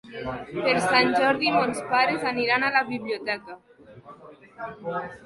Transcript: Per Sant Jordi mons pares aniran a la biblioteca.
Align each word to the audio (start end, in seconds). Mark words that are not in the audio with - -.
Per 0.67 0.71
Sant 0.85 1.11
Jordi 1.19 1.51
mons 1.55 1.81
pares 1.91 2.25
aniran 2.29 2.65
a 2.65 2.71
la 2.77 2.81
biblioteca. 2.87 3.59